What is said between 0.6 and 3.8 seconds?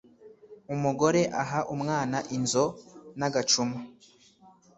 Umugore aha umwana inzo nagacuma